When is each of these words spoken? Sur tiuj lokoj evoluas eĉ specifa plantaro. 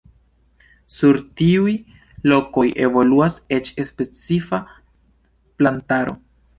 Sur 0.99 1.19
tiuj 1.41 1.75
lokoj 2.33 2.65
evoluas 2.87 3.39
eĉ 3.59 3.73
specifa 3.93 4.65
plantaro. 5.61 6.23